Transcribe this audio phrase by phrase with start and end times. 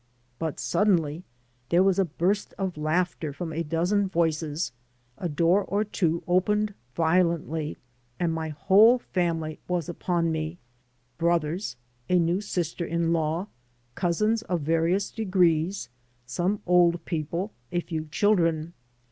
[0.39, 1.25] But suddenly
[1.69, 4.71] there was a burst of laughter from a dozen voices,
[5.19, 7.77] a door or two opened violently,
[8.19, 10.57] and my whole family was upon me—
[11.19, 11.75] ^brothers,
[12.09, 13.45] a new sister in law,
[13.93, 15.87] cousins of various degrees,
[16.25, 18.73] some old people, a few children.